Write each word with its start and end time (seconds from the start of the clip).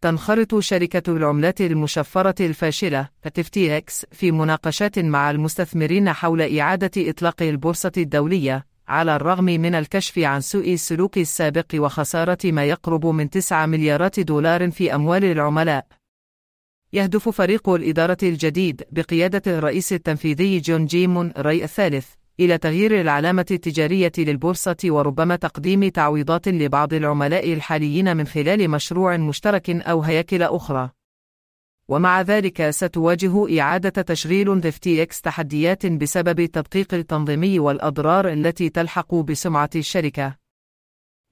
تنخرط 0.00 0.58
شركة 0.58 1.12
العملات 1.16 1.60
المشفرة 1.60 2.34
الفاشلة 2.40 3.08
FTX 3.28 4.04
في 4.12 4.32
مناقشات 4.32 4.98
مع 4.98 5.30
المستثمرين 5.30 6.12
حول 6.12 6.58
إعادة 6.58 6.90
إطلاق 7.10 7.42
البورصة 7.42 7.92
الدولية 7.96 8.66
على 8.88 9.16
الرغم 9.16 9.44
من 9.44 9.74
الكشف 9.74 10.18
عن 10.18 10.40
سوء 10.40 10.72
السلوك 10.72 11.18
السابق 11.18 11.66
وخسارة 11.74 12.38
ما 12.44 12.64
يقرب 12.64 13.06
من 13.06 13.30
9 13.30 13.66
مليارات 13.66 14.20
دولار 14.20 14.70
في 14.70 14.94
أموال 14.94 15.24
العملاء. 15.24 15.86
يهدف 16.92 17.28
فريق 17.28 17.68
الإدارة 17.68 18.18
الجديد 18.22 18.82
بقيادة 18.92 19.58
الرئيس 19.58 19.92
التنفيذي 19.92 20.60
جون 20.60 20.86
جيمون 20.86 21.32
ري 21.38 21.64
الثالث 21.64 22.08
إلى 22.40 22.58
تغيير 22.58 23.00
العلامة 23.00 23.46
التجارية 23.50 24.12
للبورصة 24.18 24.76
وربما 24.84 25.36
تقديم 25.36 25.88
تعويضات 25.88 26.48
لبعض 26.48 26.94
العملاء 26.94 27.52
الحاليين 27.52 28.16
من 28.16 28.26
خلال 28.26 28.70
مشروع 28.70 29.16
مشترك 29.16 29.70
أو 29.70 30.02
هياكل 30.02 30.42
أخرى. 30.42 30.90
ومع 31.88 32.20
ذلك 32.20 32.70
ستواجه 32.70 33.60
إعادة 33.60 34.02
تشغيل 34.02 34.72
FTX 34.72 35.20
تحديات 35.20 35.86
بسبب 35.86 36.40
التدقيق 36.40 36.94
التنظيمي 36.94 37.58
والأضرار 37.58 38.32
التي 38.32 38.68
تلحق 38.68 39.14
بسمعة 39.14 39.70
الشركة. 39.76 40.36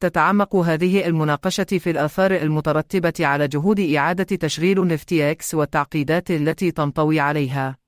تتعمق 0.00 0.56
هذه 0.56 1.06
المناقشة 1.06 1.64
في 1.64 1.90
الآثار 1.90 2.36
المترتبة 2.36 3.14
على 3.20 3.48
جهود 3.48 3.80
إعادة 3.80 4.36
تشغيل 4.36 4.98
FTX 4.98 5.54
والتعقيدات 5.54 6.30
التي 6.30 6.70
تنطوي 6.70 7.20
عليها. 7.20 7.83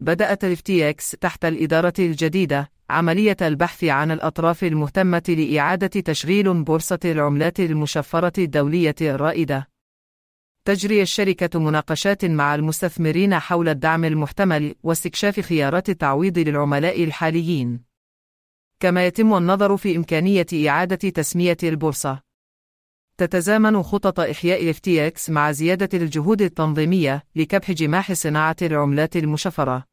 بدأت 0.00 0.44
FTX 0.44 1.18
تحت 1.20 1.44
الإدارة 1.44 1.92
الجديدة 1.98 2.70
عملية 2.90 3.36
البحث 3.42 3.84
عن 3.84 4.10
الأطراف 4.10 4.64
المهتمة 4.64 5.22
لإعادة 5.28 6.00
تشغيل 6.00 6.62
بورصة 6.62 6.98
العملات 7.04 7.60
المشفرة 7.60 8.32
الدولية 8.38 8.94
الرائدة. 9.00 9.68
تجري 10.64 11.02
الشركة 11.02 11.60
مناقشات 11.60 12.24
مع 12.24 12.54
المستثمرين 12.54 13.38
حول 13.38 13.68
الدعم 13.68 14.04
المحتمل 14.04 14.74
واستكشاف 14.82 15.40
خيارات 15.40 15.88
التعويض 15.88 16.38
للعملاء 16.38 17.04
الحاليين. 17.04 17.80
كما 18.80 19.06
يتم 19.06 19.34
النظر 19.34 19.76
في 19.76 19.96
إمكانية 19.96 20.46
إعادة 20.68 21.10
تسمية 21.10 21.56
البورصة. 21.62 22.27
تتزامن 23.18 23.82
خطط 23.82 24.20
إحياء 24.20 24.72
FTX 24.72 25.30
مع 25.30 25.52
زيادة 25.52 25.98
الجهود 25.98 26.42
التنظيمية 26.42 27.24
لكبح 27.36 27.70
جماح 27.70 28.12
صناعة 28.12 28.56
العملات 28.62 29.16
المشفرة. 29.16 29.84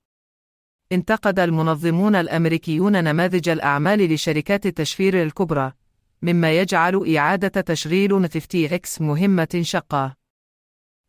انتقد 0.92 1.40
المنظمون 1.40 2.16
الأمريكيون 2.16 3.04
نماذج 3.04 3.50
الأعمال 3.50 4.14
لشركات 4.14 4.66
التشفير 4.66 5.24
الكبرى، 5.24 5.74
مما 6.22 6.60
يجعل 6.60 7.16
إعادة 7.16 7.62
تشغيل 7.62 8.30
FTX 8.30 9.02
مهمة 9.02 9.60
شقة. 9.62 10.16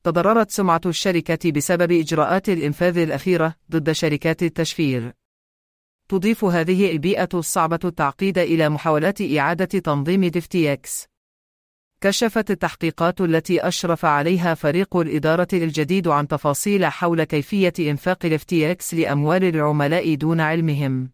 تضررت 0.05 0.51
سمعة 0.51 0.81
الشركة 0.87 1.51
بسبب 1.51 1.93
إجراءات 1.93 2.49
الإنفاذ 2.49 2.99
الأخيرة 2.99 3.55
ضد 3.71 3.93
شركات 3.93 4.43
التشفير. 4.43 5.13
تضيف 6.09 6.45
هذه 6.45 6.91
البيئة 6.91 7.29
الصعبة 7.35 7.81
التعقيد 7.85 8.39
إلى 8.39 8.69
محاولات 8.69 9.21
إعادة 9.21 9.79
تنظيم 9.79 10.31
FTX. 10.31 11.16
كشفت 12.01 12.51
التحقيقات 12.51 13.21
التي 13.21 13.69
أشرف 13.69 14.05
عليها 14.05 14.55
فريق 14.55 14.97
الإدارة 14.97 15.49
الجديد 15.53 16.09
عن 16.09 16.29
تفاصيل 16.29 16.87
حول 16.87 17.25
كيفية 17.25 17.73
إنفاق 17.81 18.27
FTX 18.27 18.95
لأموال 18.95 19.45
العملاء 19.45 20.15
دون 20.15 20.41
علمهم. 20.41 21.11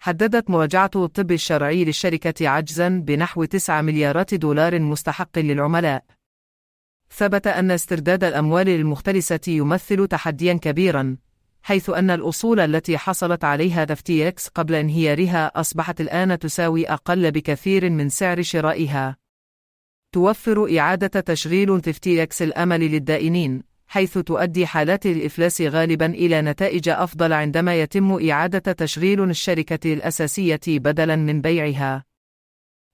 حددت 0.00 0.50
مراجعة 0.50 0.90
الطب 0.96 1.32
الشرعي 1.32 1.84
للشركة 1.84 2.48
عجزا 2.48 2.88
بنحو 2.88 3.44
9 3.44 3.82
مليارات 3.82 4.34
دولار 4.34 4.80
مستحق 4.80 5.38
للعملاء. 5.38 6.04
ثبت 7.10 7.46
أن 7.46 7.70
استرداد 7.70 8.24
الأموال 8.24 8.68
المختلسة 8.68 9.40
يمثل 9.48 10.06
تحديا 10.06 10.54
كبيرا، 10.54 11.16
حيث 11.62 11.90
أن 11.90 12.10
الأصول 12.10 12.60
التي 12.60 12.98
حصلت 12.98 13.44
عليها 13.44 13.86
FTX 13.86 14.48
قبل 14.54 14.74
انهيارها 14.74 15.60
أصبحت 15.60 16.00
الآن 16.00 16.38
تساوي 16.38 16.88
أقل 16.88 17.30
بكثير 17.30 17.90
من 17.90 18.08
سعر 18.08 18.42
شرائها. 18.42 19.27
توفر 20.12 20.78
إعادة 20.78 21.20
تشغيل 21.20 21.82
FTX 21.82 22.42
الأمل 22.42 22.80
للدائنين، 22.80 23.62
حيث 23.86 24.18
تؤدي 24.18 24.66
حالات 24.66 25.06
الإفلاس 25.06 25.60
غالبا 25.62 26.06
إلى 26.06 26.42
نتائج 26.42 26.88
أفضل 26.88 27.32
عندما 27.32 27.80
يتم 27.80 28.30
إعادة 28.30 28.72
تشغيل 28.72 29.30
الشركة 29.30 29.92
الأساسية 29.92 30.60
بدلا 30.68 31.16
من 31.16 31.40
بيعها. 31.40 32.04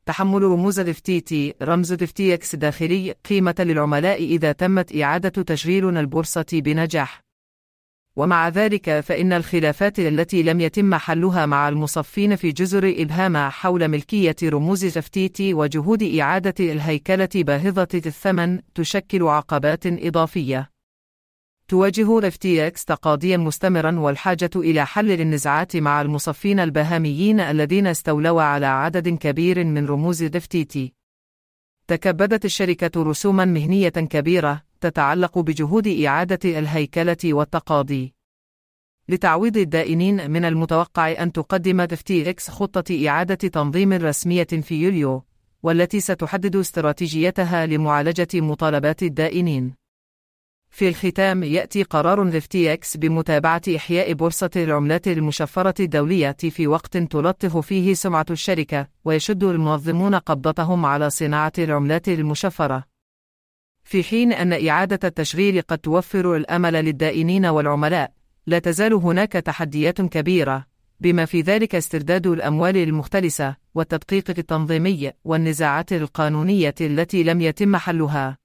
تحمل 0.06 0.42
رموز 0.42 0.80
FTT 0.80 1.34
رمز 1.62 1.94
FTX 1.94 2.56
داخلي 2.56 3.14
قيمة 3.24 3.54
للعملاء 3.58 4.24
إذا 4.24 4.52
تمت 4.52 4.96
إعادة 4.96 5.42
تشغيل 5.42 5.96
البورصة 5.96 6.46
بنجاح. 6.52 7.23
ومع 8.16 8.48
ذلك 8.48 9.00
فإن 9.00 9.32
الخلافات 9.32 9.98
التي 9.98 10.42
لم 10.42 10.60
يتم 10.60 10.94
حلها 10.94 11.46
مع 11.46 11.68
المصفين 11.68 12.36
في 12.36 12.52
جزر 12.52 12.94
إبهام 12.96 13.36
حول 13.36 13.88
ملكية 13.88 14.36
رموز 14.44 14.98
FTT 14.98 15.40
وجهود 15.40 16.02
إعادة 16.02 16.54
الهيكلة 16.72 17.28
باهظة 17.34 17.88
الثمن 17.94 18.60
تشكل 18.74 19.22
عقبات 19.22 19.86
إضافية. 19.86 20.70
تواجه 21.68 22.30
FTX 22.30 22.84
تقاضيا 22.84 23.36
مستمرا 23.36 23.98
والحاجة 23.98 24.50
إلى 24.56 24.86
حل 24.86 25.10
النزاعات 25.10 25.76
مع 25.76 26.02
المصفين 26.02 26.60
البهاميين 26.60 27.40
الذين 27.40 27.86
استولوا 27.86 28.42
على 28.42 28.66
عدد 28.66 29.08
كبير 29.08 29.64
من 29.64 29.86
رموز 29.86 30.24
FTT. 30.24 30.78
تكبدت 31.86 32.44
الشركة 32.44 33.02
رسوما 33.02 33.44
مهنية 33.44 33.88
كبيرة 33.88 34.62
تتعلق 34.84 35.38
بجهود 35.38 35.88
إعادة 35.88 36.58
الهيكلة 36.58 37.16
والتقاضي. 37.24 38.14
لتعويض 39.08 39.56
الدائنين 39.56 40.30
من 40.30 40.44
المتوقع 40.44 41.12
أن 41.22 41.32
تقدم 41.32 41.86
FTX 41.86 42.50
خطة 42.50 43.08
إعادة 43.08 43.34
تنظيم 43.34 43.92
رسمية 43.92 44.44
في 44.44 44.74
يوليو، 44.74 45.22
والتي 45.62 46.00
ستحدد 46.00 46.56
استراتيجيتها 46.56 47.66
لمعالجة 47.66 48.28
مطالبات 48.34 49.02
الدائنين. 49.02 49.74
في 50.70 50.88
الختام 50.88 51.42
يأتي 51.42 51.82
قرار 51.82 52.40
FTX 52.40 52.96
بمتابعة 52.96 53.62
إحياء 53.76 54.12
بورصة 54.12 54.50
العملات 54.56 55.08
المشفرة 55.08 55.74
الدولية 55.80 56.36
في 56.50 56.66
وقت 56.66 56.96
تلطف 56.96 57.56
فيه 57.56 57.94
سمعة 57.94 58.26
الشركة، 58.30 58.88
ويشد 59.04 59.44
المنظمون 59.44 60.14
قبضتهم 60.14 60.86
على 60.86 61.10
صناعة 61.10 61.52
العملات 61.58 62.08
المشفرة. 62.08 62.93
في 63.84 64.02
حين 64.02 64.32
أن 64.32 64.68
إعادة 64.68 65.08
التشغيل 65.08 65.62
قد 65.62 65.78
توفر 65.78 66.36
الأمل 66.36 66.72
للدائنين 66.72 67.46
والعملاء، 67.46 68.12
لا 68.46 68.58
تزال 68.58 68.92
هناك 68.92 69.32
تحديات 69.32 70.00
كبيرة، 70.00 70.66
بما 71.00 71.24
في 71.24 71.40
ذلك 71.40 71.74
استرداد 71.74 72.26
الأموال 72.26 72.76
المختلسة، 72.76 73.56
والتدقيق 73.74 74.30
التنظيمي، 74.30 75.12
والنزاعات 75.24 75.92
القانونية 75.92 76.74
التي 76.80 77.22
لم 77.22 77.40
يتم 77.40 77.76
حلها. 77.76 78.38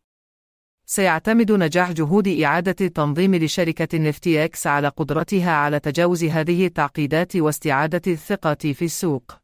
سيعتمد 0.86 1.52
نجاح 1.52 1.92
جهود 1.92 2.28
إعادة 2.28 2.76
التنظيم 2.82 3.36
لشركة 3.36 4.12
FTX 4.12 4.68
على 4.68 4.88
قدرتها 4.88 5.52
على 5.52 5.80
تجاوز 5.80 6.24
هذه 6.24 6.66
التعقيدات 6.66 7.36
واستعادة 7.36 8.12
الثقة 8.12 8.74
في 8.74 8.86
السوق. 8.86 9.39